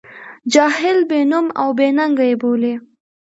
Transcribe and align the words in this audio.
جاهل، 0.53 0.97
بې 1.09 1.19
نوم 1.31 1.47
او 1.61 1.69
بې 1.77 1.87
ننګه 1.97 2.23
یې 2.29 2.35
بولي. 2.41 2.73